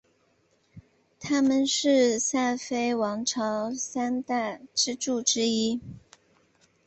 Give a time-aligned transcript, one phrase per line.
[1.19, 5.79] 他们是萨非王朝三大支柱之一。